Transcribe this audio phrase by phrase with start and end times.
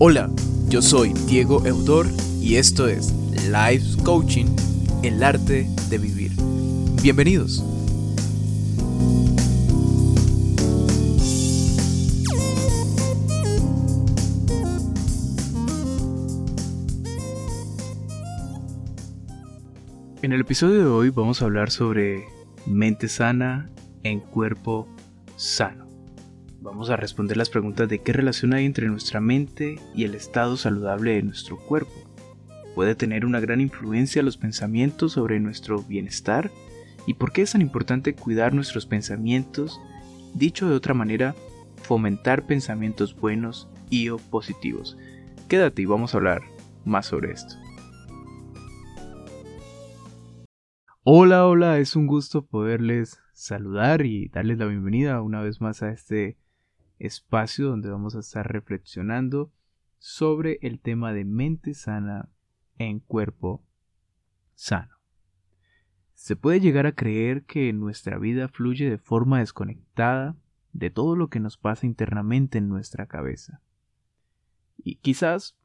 [0.00, 0.30] Hola,
[0.68, 2.06] yo soy Diego Eudor
[2.40, 3.12] y esto es
[3.50, 4.46] Life Coaching,
[5.02, 6.30] el arte de vivir.
[7.02, 7.64] Bienvenidos.
[20.22, 22.24] En el episodio de hoy vamos a hablar sobre
[22.66, 23.68] mente sana
[24.04, 24.86] en cuerpo
[25.34, 25.87] sano.
[26.60, 30.56] Vamos a responder las preguntas de qué relación hay entre nuestra mente y el estado
[30.56, 31.92] saludable de nuestro cuerpo.
[32.74, 36.50] ¿Puede tener una gran influencia los pensamientos sobre nuestro bienestar?
[37.06, 39.80] ¿Y por qué es tan importante cuidar nuestros pensamientos?
[40.34, 41.36] Dicho de otra manera,
[41.84, 44.98] fomentar pensamientos buenos y o positivos.
[45.48, 46.42] Quédate y vamos a hablar
[46.84, 47.54] más sobre esto.
[51.04, 55.90] Hola, hola, es un gusto poderles saludar y darles la bienvenida una vez más a
[55.90, 56.36] este
[56.98, 59.52] espacio donde vamos a estar reflexionando
[59.98, 62.28] sobre el tema de mente sana
[62.76, 63.64] en cuerpo
[64.54, 64.96] sano.
[66.14, 70.36] Se puede llegar a creer que nuestra vida fluye de forma desconectada
[70.72, 73.62] de todo lo que nos pasa internamente en nuestra cabeza.
[74.76, 75.56] Y quizás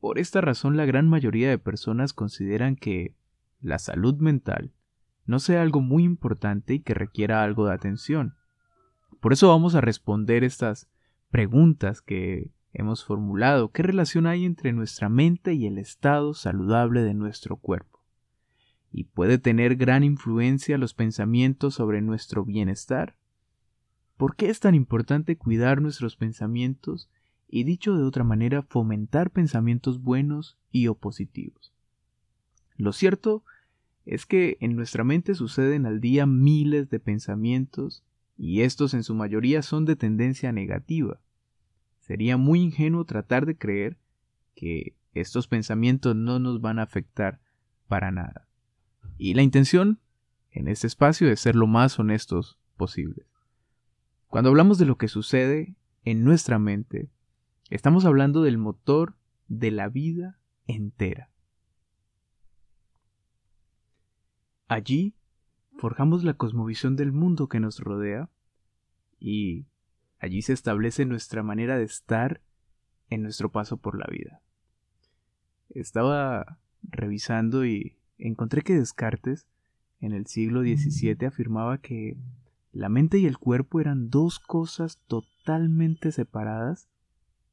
[0.00, 3.14] por esta razón la gran mayoría de personas consideran que
[3.60, 4.72] la salud mental
[5.26, 8.37] no sea algo muy importante y que requiera algo de atención.
[9.20, 10.88] Por eso vamos a responder estas
[11.30, 13.70] preguntas que hemos formulado.
[13.72, 18.00] ¿Qué relación hay entre nuestra mente y el estado saludable de nuestro cuerpo?
[18.92, 23.16] ¿Y puede tener gran influencia los pensamientos sobre nuestro bienestar?
[24.16, 27.10] ¿Por qué es tan importante cuidar nuestros pensamientos
[27.48, 31.72] y dicho de otra manera fomentar pensamientos buenos y opositivos?
[32.76, 33.44] Lo cierto
[34.06, 38.04] es que en nuestra mente suceden al día miles de pensamientos
[38.38, 41.20] y estos en su mayoría son de tendencia negativa.
[41.98, 43.98] Sería muy ingenuo tratar de creer
[44.54, 47.40] que estos pensamientos no nos van a afectar
[47.88, 48.46] para nada.
[49.18, 49.98] Y la intención
[50.52, 53.26] en este espacio es ser lo más honestos posible.
[54.28, 57.10] Cuando hablamos de lo que sucede en nuestra mente,
[57.70, 59.16] estamos hablando del motor
[59.48, 61.30] de la vida entera.
[64.68, 65.14] Allí
[65.78, 68.28] forjamos la cosmovisión del mundo que nos rodea
[69.20, 69.66] y
[70.18, 72.42] allí se establece nuestra manera de estar
[73.10, 74.42] en nuestro paso por la vida.
[75.70, 79.46] Estaba revisando y encontré que Descartes
[80.00, 82.16] en el siglo XVII afirmaba que
[82.72, 86.88] la mente y el cuerpo eran dos cosas totalmente separadas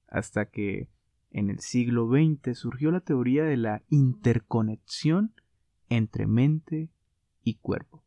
[0.08, 0.90] hasta que
[1.30, 5.34] en el siglo XX surgió la teoría de la interconexión
[5.90, 6.90] entre mente
[7.44, 8.05] y cuerpo.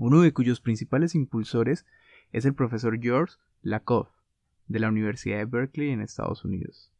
[0.00, 1.84] Uno de cuyos principales impulsores
[2.32, 4.08] es el profesor George Lakoff
[4.66, 6.90] de la Universidad de Berkeley en Estados Unidos.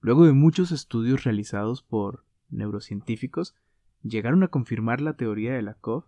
[0.00, 3.54] Luego de muchos estudios realizados por neurocientíficos,
[4.02, 6.06] llegaron a confirmar la teoría de Lakoff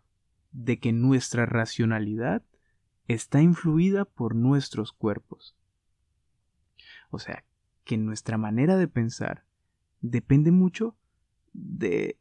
[0.52, 2.42] de que nuestra racionalidad
[3.06, 5.54] está influida por nuestros cuerpos.
[7.10, 7.44] O sea,
[7.84, 9.44] que nuestra manera de pensar
[10.00, 10.96] depende mucho
[11.52, 12.16] de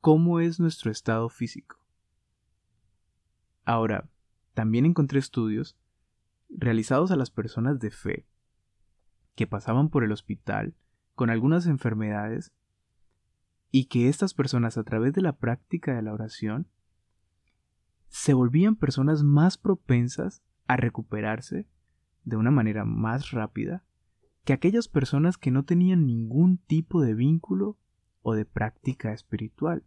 [0.00, 1.79] cómo es nuestro estado físico.
[3.70, 4.10] Ahora,
[4.52, 5.76] también encontré estudios
[6.48, 8.26] realizados a las personas de fe
[9.36, 10.74] que pasaban por el hospital
[11.14, 12.52] con algunas enfermedades
[13.70, 16.66] y que estas personas a través de la práctica de la oración
[18.08, 21.68] se volvían personas más propensas a recuperarse
[22.24, 23.84] de una manera más rápida
[24.42, 27.78] que aquellas personas que no tenían ningún tipo de vínculo
[28.22, 29.84] o de práctica espiritual.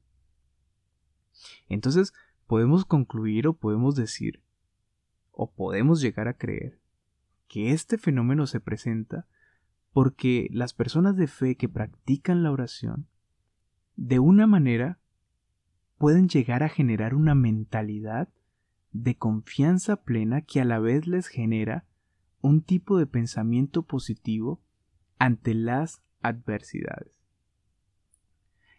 [1.67, 2.13] Entonces,
[2.53, 4.43] podemos concluir o podemos decir,
[5.31, 6.79] o podemos llegar a creer,
[7.47, 9.25] que este fenómeno se presenta
[9.91, 13.07] porque las personas de fe que practican la oración,
[13.95, 14.99] de una manera,
[15.97, 18.29] pueden llegar a generar una mentalidad
[18.91, 21.87] de confianza plena que a la vez les genera
[22.39, 24.61] un tipo de pensamiento positivo
[25.17, 27.19] ante las adversidades.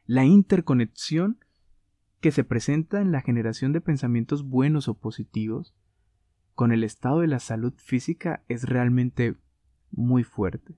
[0.06, 1.43] La interconexión
[2.24, 5.74] que se presenta en la generación de pensamientos buenos o positivos
[6.54, 9.36] con el estado de la salud física es realmente
[9.90, 10.74] muy fuerte.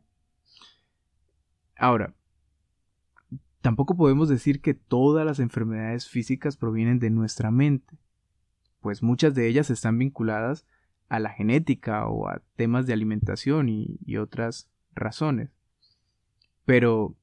[1.77, 2.17] Ahora,
[3.61, 7.97] tampoco podemos decir que todas las enfermedades físicas provienen de nuestra mente,
[8.81, 10.67] pues muchas de ellas están vinculadas
[11.09, 15.51] a la genética o a temas de alimentación y, otras razones.
[16.65, 17.15] Pero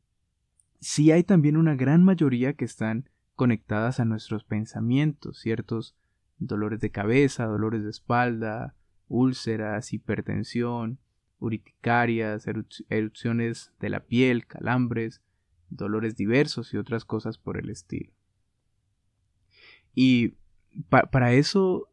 [0.80, 5.96] sí hay también una gran mayoría que están conectadas a nuestros pensamientos, ciertos
[6.38, 8.76] dolores de cabeza, dolores de espalda,
[9.08, 11.00] úlceras, hipertensión
[11.44, 12.48] urticarias,
[12.90, 15.22] erupciones de la piel, calambres,
[15.70, 18.14] dolores diversos y otras cosas por el estilo.
[19.94, 20.36] Y
[20.90, 21.90] para eso,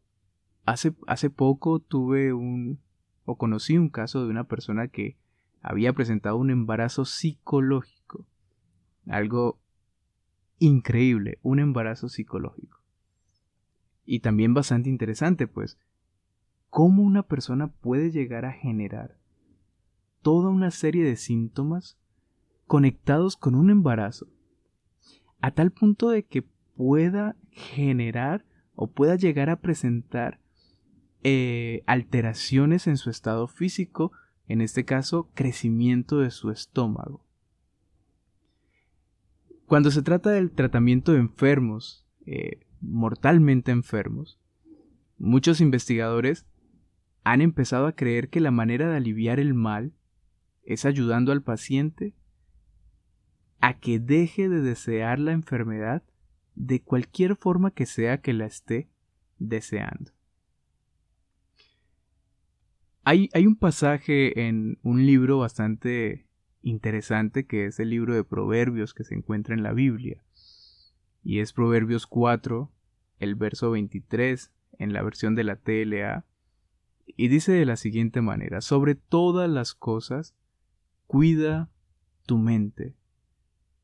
[0.65, 2.79] hace, hace poco tuve un,
[3.25, 5.17] o conocí un caso de una persona que
[5.61, 8.25] había presentado un embarazo psicológico.
[9.07, 9.59] Algo
[10.61, 12.79] increíble, un embarazo psicológico.
[14.05, 15.79] Y también bastante interesante, pues,
[16.69, 19.17] cómo una persona puede llegar a generar
[20.21, 21.97] toda una serie de síntomas
[22.67, 24.27] conectados con un embarazo,
[25.41, 26.43] a tal punto de que
[26.75, 30.39] pueda generar o pueda llegar a presentar
[31.23, 34.11] eh, alteraciones en su estado físico,
[34.47, 37.25] en este caso crecimiento de su estómago.
[39.71, 44.37] Cuando se trata del tratamiento de enfermos, eh, mortalmente enfermos,
[45.17, 46.45] muchos investigadores
[47.23, 49.93] han empezado a creer que la manera de aliviar el mal
[50.63, 52.13] es ayudando al paciente
[53.61, 56.03] a que deje de desear la enfermedad
[56.55, 58.89] de cualquier forma que sea que la esté
[59.39, 60.11] deseando.
[63.05, 66.27] Hay, hay, un pasaje en un libro bastante
[66.61, 70.23] interesante que es el libro de Proverbios que se encuentra en la Biblia.
[71.23, 72.71] Y es Proverbios 4,
[73.19, 76.25] el verso 23, en la versión de la TLA.
[77.05, 80.35] Y dice de la siguiente manera, sobre todas las cosas,
[81.07, 81.69] cuida
[82.25, 82.95] tu mente,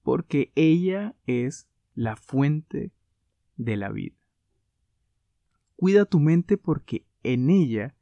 [0.04, 2.92] porque ella es la fuente
[3.58, 4.16] de la vida.
[5.76, 7.96] Cuida tu mente porque en ella,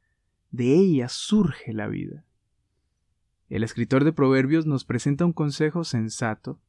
[0.50, 2.25] de ella surge la vida.
[3.48, 6.60] El escritor de Proverbios nos presenta un consejo sensato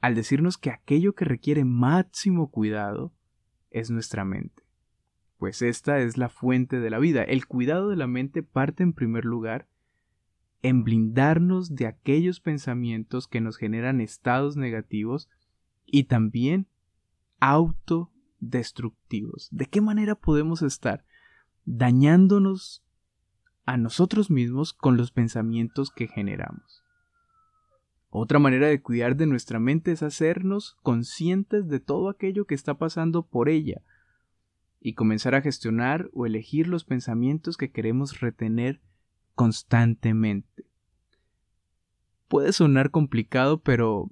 [0.00, 3.14] al decirnos que aquello que requiere máximo cuidado
[3.70, 4.62] es nuestra mente,
[5.38, 7.22] pues esta es la fuente de la vida.
[7.22, 9.66] El cuidado de la mente parte en primer lugar
[10.62, 15.28] en blindarnos de aquellos pensamientos que nos generan estados negativos
[15.86, 16.66] y también
[17.40, 19.48] autodestructivos.
[19.50, 21.04] ¿De qué manera podemos estar
[21.64, 22.85] dañándonos
[23.66, 26.82] a nosotros mismos con los pensamientos que generamos?
[28.08, 32.78] Otra manera de cuidar de nuestra mente es hacernos conscientes de todo aquello que está
[32.78, 33.82] pasando por ella
[34.80, 38.80] y comenzar a gestionar o elegir los pensamientos que queremos retener
[39.34, 40.64] constantemente.
[42.28, 44.10] Puede sonar complicado, pero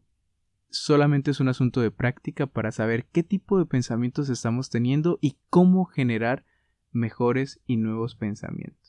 [0.69, 5.37] solamente es un asunto de práctica para saber qué tipo de pensamientos estamos teniendo y
[5.49, 6.45] cómo generar
[6.93, 8.84] mejores y nuevos pensamientos.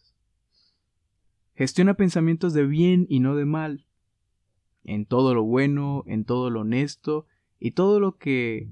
[1.55, 3.85] Gestiona pensamientos de bien y no de mal,
[4.83, 7.25] en todo lo bueno, en todo lo honesto
[7.59, 8.69] y todo lo que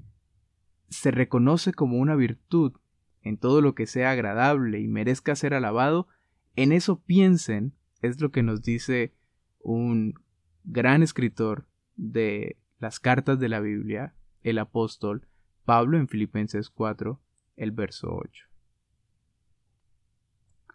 [0.90, 2.74] se reconoce como una virtud,
[3.22, 6.08] en todo lo que sea agradable y merezca ser alabado,
[6.56, 7.72] en eso piensen,
[8.02, 9.14] es lo que nos dice
[9.60, 10.14] un
[10.62, 11.66] gran escritor
[11.96, 15.26] de las cartas de la Biblia, el apóstol
[15.64, 17.18] Pablo en Filipenses 4,
[17.56, 18.53] el verso 8.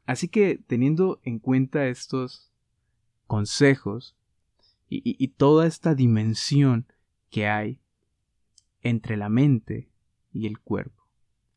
[0.10, 2.52] Así que teniendo en cuenta estos
[3.28, 4.18] consejos
[4.90, 6.88] y, toda esta dimensión
[7.30, 7.80] que hay
[8.82, 9.92] entre la mente
[10.34, 11.08] y el cuerpo,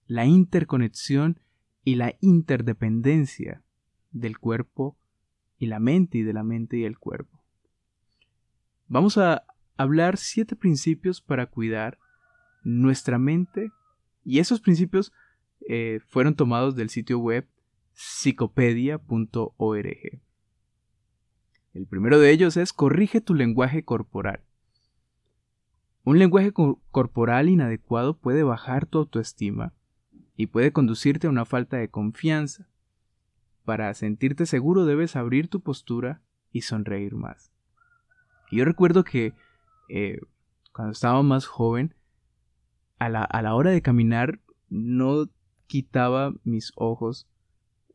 [0.06, 1.40] la interconexión
[1.82, 3.62] y la interdependencia
[4.10, 4.98] del cuerpo
[5.56, 7.42] y la mente y de la mente y el cuerpo.
[8.86, 9.46] Vamos a
[9.78, 11.96] hablar siete principios para cuidar
[12.64, 13.72] nuestra mente
[14.26, 15.10] y esos principios
[15.70, 17.48] eh, fueron tomados del sitio web
[17.94, 20.20] psicopedia.org.
[21.74, 24.42] El primero de ellos es corrige tu lenguaje corporal.
[26.04, 26.52] Un lenguaje
[26.90, 29.72] corporal inadecuado puede bajar tu autoestima
[30.36, 32.66] y puede conducirte a una falta de confianza,
[33.64, 36.20] para sentirte seguro debes abrir tu postura
[36.50, 37.52] y sonreír más.
[38.50, 39.34] Yo recuerdo que
[39.88, 40.18] eh,
[40.72, 41.94] cuando estaba más joven,
[42.98, 45.28] a la, a la hora de caminar no
[45.66, 47.28] quitaba mis ojos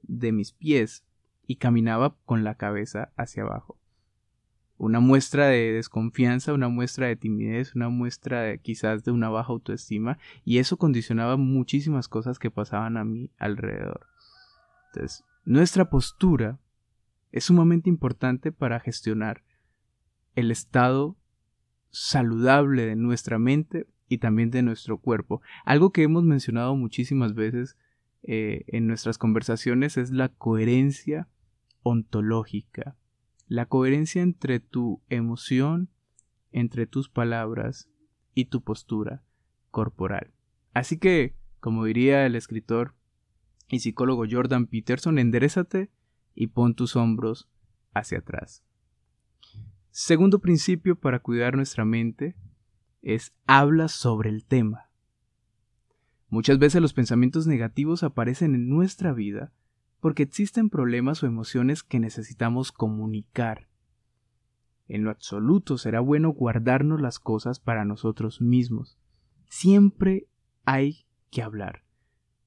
[0.03, 1.03] de mis pies
[1.45, 3.77] y caminaba con la cabeza hacia abajo.
[4.77, 9.51] Una muestra de desconfianza, una muestra de timidez, una muestra de, quizás de una baja
[9.51, 14.05] autoestima y eso condicionaba muchísimas cosas que pasaban a mi alrededor.
[14.93, 16.59] Entonces, nuestra postura
[17.31, 19.43] es sumamente importante para gestionar
[20.35, 21.17] el estado
[21.89, 25.41] saludable de nuestra mente y también de nuestro cuerpo.
[25.65, 27.77] Algo que hemos mencionado muchísimas veces
[28.23, 31.27] eh, en nuestras conversaciones es la coherencia
[31.83, 32.97] ontológica,
[33.47, 35.89] la coherencia entre tu emoción,
[36.51, 37.89] entre tus palabras
[38.33, 39.23] y tu postura
[39.71, 40.33] corporal.
[40.73, 42.93] Así que, como diría el escritor
[43.69, 45.89] y psicólogo Jordan Peterson, enderezate
[46.35, 47.49] y pon tus hombros
[47.93, 48.63] hacia atrás.
[49.89, 52.35] Segundo principio para cuidar nuestra mente
[53.01, 54.86] es habla sobre el tema.
[56.29, 59.51] Muchas veces los pensamientos negativos aparecen en nuestra vida
[59.99, 63.67] porque existen problemas o emociones que necesitamos comunicar.
[64.87, 68.97] En lo absoluto será bueno guardarnos las cosas para nosotros mismos.
[69.49, 70.27] Siempre
[70.65, 71.83] hay que hablar.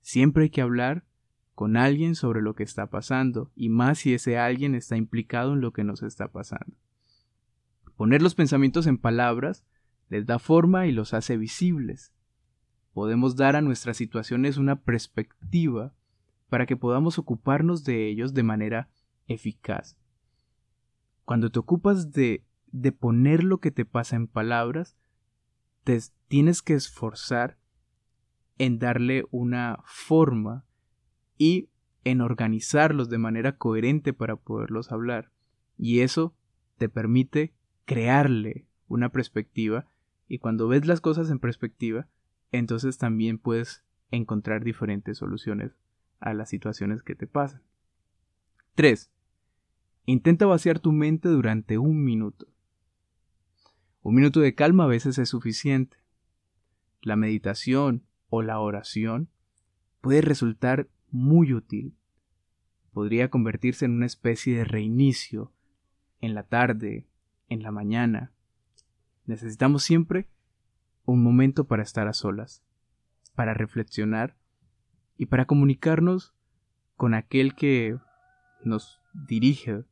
[0.01, 1.05] Siempre hay que hablar
[1.55, 5.61] con alguien sobre lo que está pasando, y más si ese alguien está implicado en
[5.61, 6.75] lo que nos está pasando.
[7.97, 9.67] Poner los pensamientos en palabras
[10.09, 12.15] les da forma y los hace visibles.
[13.01, 15.95] Podemos dar a nuestras situaciones una perspectiva
[16.51, 18.91] para que podamos ocuparnos de ellos de manera
[19.27, 19.97] eficaz.
[21.25, 24.99] Cuando te ocupas de, de poner lo que te pasa en palabras,
[25.83, 27.57] te tienes que esforzar
[28.59, 30.67] en darle una forma
[31.39, 31.71] y
[32.05, 35.33] en organizarlos de manera coherente para poderlos hablar.
[35.79, 36.35] Y eso
[36.77, 37.55] te permite
[37.87, 39.87] crearle una perspectiva
[40.29, 42.07] y cuando ves las cosas en perspectiva,
[42.53, 45.73] entonces también puedes encontrar diferentes soluciones
[46.19, 47.63] a las situaciones que te pasan.
[48.75, 49.11] 3.
[50.07, 52.47] Intenta vaciar tu mente durante un minuto.
[54.03, 55.99] Un minuto de calma a veces es suficiente.
[57.03, 59.29] La meditación o la oración
[60.01, 61.95] puede resultar muy útil.
[62.93, 65.53] Podría convertirse en una especie de reinicio
[66.21, 67.07] en la tarde,
[67.49, 68.33] en la mañana.
[69.27, 70.29] Necesitamos siempre
[71.11, 72.63] un momento para estar a solas,
[73.35, 74.37] para reflexionar
[75.17, 76.35] y para comunicarnos
[76.97, 77.99] con aquel que
[78.65, 79.85] nos dirige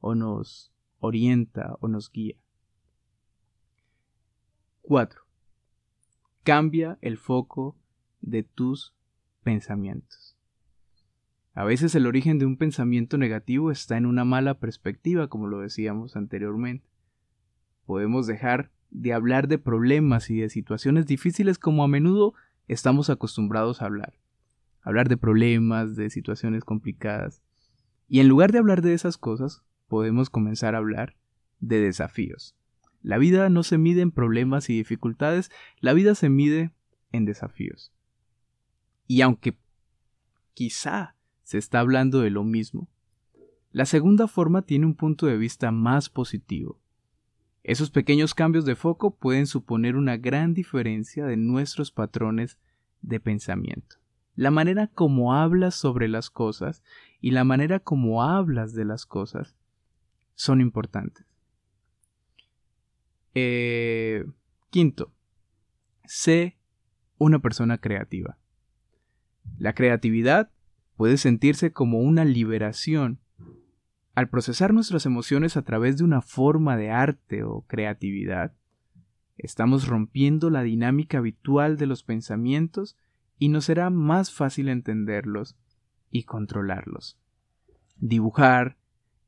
[0.00, 2.36] o nos orienta o nos guía.
[4.82, 5.22] 4.
[6.42, 7.76] Cambia el foco
[8.20, 8.94] de tus
[9.42, 10.36] pensamientos.
[11.54, 15.60] A veces el origen de un pensamiento negativo está en una mala perspectiva, como lo
[15.60, 16.88] decíamos anteriormente.
[17.84, 22.34] Podemos dejar de hablar de problemas y de situaciones difíciles como a menudo
[22.68, 24.14] estamos acostumbrados a hablar
[24.82, 27.42] hablar de problemas, de situaciones complicadas.
[28.08, 31.16] Y en lugar de hablar de esas cosas, podemos comenzar a hablar
[31.60, 32.56] de desafíos.
[33.00, 36.72] La vida no se mide en problemas y dificultades, la vida se mide
[37.10, 37.92] en desafíos.
[39.06, 39.56] Y aunque
[40.54, 42.88] quizá se está hablando de lo mismo,
[43.70, 46.80] la segunda forma tiene un punto de vista más positivo.
[47.64, 52.58] Esos pequeños cambios de foco pueden suponer una gran diferencia de nuestros patrones
[53.02, 53.96] de pensamiento.
[54.34, 56.82] La manera como hablas sobre las cosas
[57.20, 59.54] y la manera como hablas de las cosas
[60.34, 61.26] son importantes.
[63.34, 64.24] Eh,
[64.70, 65.12] quinto,
[66.04, 66.56] sé
[67.18, 68.38] una persona creativa.
[69.58, 70.50] La creatividad
[70.96, 73.20] puede sentirse como una liberación.
[74.14, 78.54] Al procesar nuestras emociones a través de una forma de arte o creatividad,
[79.38, 82.98] estamos rompiendo la dinámica habitual de los pensamientos
[83.38, 85.56] y nos será más fácil entenderlos
[86.10, 87.18] y controlarlos.
[87.96, 88.76] Dibujar,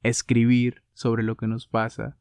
[0.02, 2.18] escribir sobre lo que nos pasa,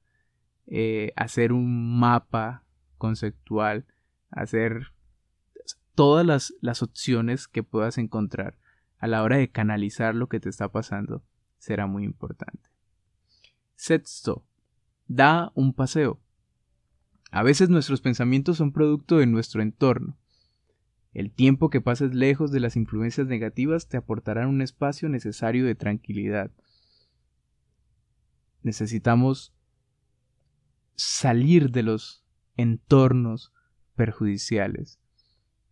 [0.66, 2.64] eh, hacer un mapa
[2.98, 3.86] conceptual,
[4.32, 4.94] hacer
[5.96, 8.58] todas las, las opciones que puedas encontrar
[9.00, 11.24] a la hora de canalizar lo que te está pasando
[11.64, 12.70] será muy importante.
[13.76, 14.46] Sexto,
[15.08, 16.20] da un paseo.
[17.32, 20.18] A veces nuestros pensamientos son producto de nuestro entorno.
[21.14, 25.74] El tiempo que pases lejos de las influencias negativas te aportará un espacio necesario de
[25.74, 26.52] tranquilidad.
[28.62, 29.54] Necesitamos
[30.96, 32.26] salir de los
[32.58, 33.54] entornos
[33.96, 35.00] perjudiciales.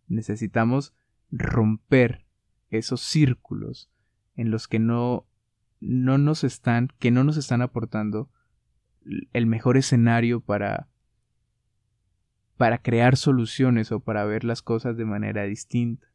[0.08, 0.94] Necesitamos
[1.30, 2.24] romper
[2.70, 3.90] esos círculos
[4.36, 5.26] en los que no,
[5.82, 8.30] no nos están, que no nos están aportando
[9.32, 10.88] el mejor escenario para
[12.62, 16.06] para crear soluciones o para ver las cosas de manera distinta.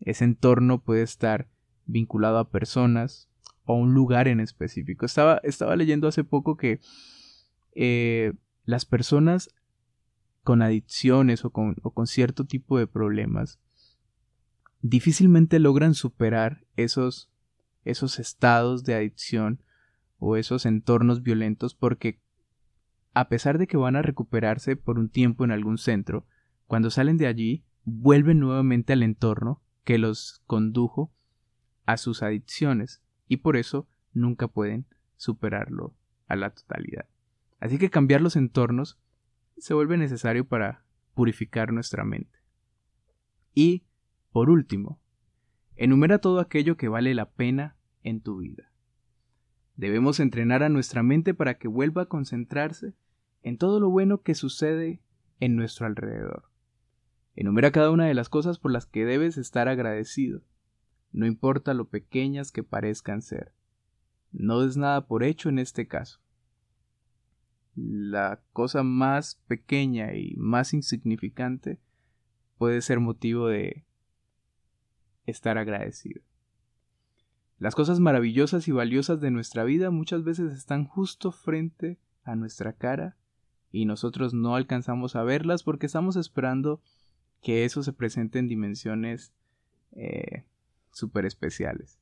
[0.00, 1.46] Ese entorno puede estar
[1.86, 3.28] vinculado a personas
[3.64, 5.06] o a un lugar en específico.
[5.06, 6.80] Estaba, estaba leyendo hace poco que
[7.76, 8.32] eh,
[8.64, 9.50] las personas
[10.42, 13.60] con adicciones o con, o con cierto tipo de problemas
[14.82, 17.30] difícilmente logran superar esos,
[17.84, 19.62] esos estados de adicción
[20.18, 22.20] o esos entornos violentos porque
[23.12, 26.26] a pesar de que van a recuperarse por un tiempo en algún centro,
[26.66, 31.12] cuando salen de allí, vuelven nuevamente al entorno que los condujo
[31.86, 34.86] a sus adicciones y por eso nunca pueden
[35.16, 35.94] superarlo
[36.26, 37.06] a la totalidad.
[37.60, 38.98] Así que cambiar los entornos
[39.58, 42.38] se vuelve necesario para purificar nuestra mente.
[43.54, 43.84] Y,
[44.32, 44.98] por último,
[45.76, 47.73] enumera todo aquello que vale la pena
[48.04, 48.70] en tu vida.
[49.76, 52.94] Debemos entrenar a nuestra mente para que vuelva a concentrarse
[53.42, 55.00] en todo lo bueno que sucede
[55.40, 56.44] en nuestro alrededor.
[57.34, 60.42] Enumera cada una de las cosas por las que debes estar agradecido,
[61.14, 63.52] no importa lo pequeñas que parezcan ser.
[64.32, 66.18] No des nada por hecho en este caso.
[67.76, 71.78] La cosa más pequeña y más insignificante
[72.58, 73.86] puede ser motivo de
[75.24, 76.20] estar agradecido.
[77.58, 82.72] Las cosas maravillosas y valiosas de nuestra vida muchas veces están justo frente a nuestra
[82.72, 83.16] cara
[83.70, 86.82] y nosotros no alcanzamos a verlas porque estamos esperando
[87.42, 89.32] que eso se presente en dimensiones
[89.92, 90.44] eh,
[91.24, 91.98] especiales.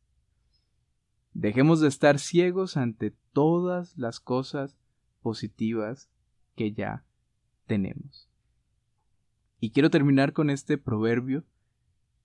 [1.34, 4.76] Dejemos de estar ciegos ante todas las cosas
[5.22, 6.10] positivas
[6.56, 7.04] que ya
[7.66, 8.28] tenemos.
[9.60, 11.44] Y quiero terminar con este proverbio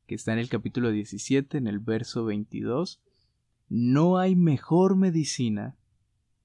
[0.07, 3.01] que está en el capítulo 17, en el verso 22,
[3.69, 5.75] no hay mejor medicina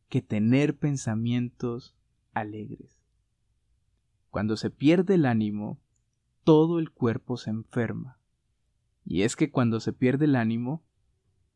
[0.09, 1.95] que tener pensamientos
[2.35, 2.99] alegres.
[4.31, 5.79] Cuando se pierde el ánimo,
[6.45, 8.19] todo el cuerpo se enferma.
[9.05, 10.83] Y es que cuando se pierde el ánimo,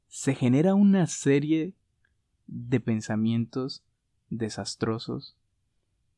[0.09, 1.75] se genera una serie
[2.47, 3.85] de pensamientos
[4.31, 5.37] desastrosos,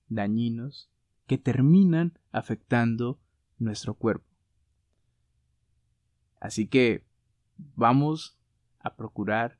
[0.09, 0.91] dañinos,
[1.27, 3.21] que terminan afectando
[3.59, 4.27] nuestro cuerpo.
[6.41, 7.05] Así que
[7.77, 8.38] vamos
[8.89, 9.59] a procurar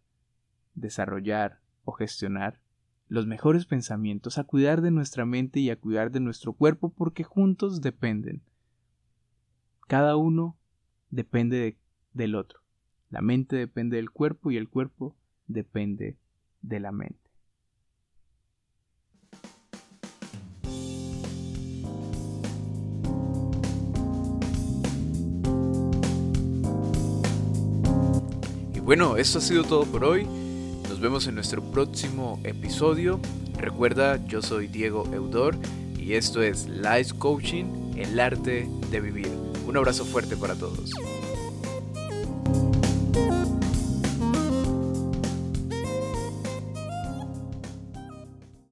[0.75, 2.61] desarrollar o gestionar
[3.09, 7.25] los mejores pensamientos, a cuidar de nuestra mente y a cuidar de nuestro cuerpo porque
[7.25, 8.43] juntos dependen.
[9.87, 10.57] Cada uno
[11.11, 11.79] depende
[12.13, 12.61] del otro.
[13.11, 15.17] La mente depende del cuerpo y el cuerpo
[15.47, 16.19] depende
[16.61, 17.28] de la mente.
[28.89, 30.25] Bueno, esto ha sido todo por hoy.
[30.25, 33.21] Nos vemos en nuestro próximo episodio.
[33.59, 35.57] Recuerda, yo soy Diego Eudor
[35.99, 37.67] y esto es Life Coaching,
[37.99, 39.29] el arte de vivir.
[39.67, 40.91] Un abrazo fuerte para todos.